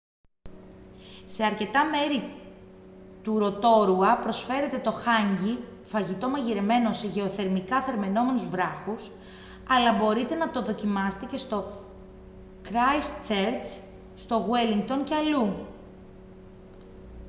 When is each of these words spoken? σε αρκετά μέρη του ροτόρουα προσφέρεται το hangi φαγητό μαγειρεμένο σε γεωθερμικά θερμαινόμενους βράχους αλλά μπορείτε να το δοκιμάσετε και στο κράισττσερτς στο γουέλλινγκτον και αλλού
σε 1.25 1.43
αρκετά 1.45 1.85
μέρη 1.85 2.33
του 3.23 3.37
ροτόρουα 3.39 4.17
προσφέρεται 4.17 4.77
το 4.77 4.91
hangi 4.93 5.57
φαγητό 5.83 6.29
μαγειρεμένο 6.29 6.93
σε 6.93 7.07
γεωθερμικά 7.07 7.81
θερμαινόμενους 7.81 8.45
βράχους 8.49 9.11
αλλά 9.69 9.93
μπορείτε 9.93 10.35
να 10.35 10.51
το 10.51 10.61
δοκιμάσετε 10.61 11.25
και 11.25 11.37
στο 11.37 11.83
κράισττσερτς 12.61 13.81
στο 14.15 14.35
γουέλλινγκτον 14.35 15.03
και 15.03 15.15
αλλού 15.15 15.65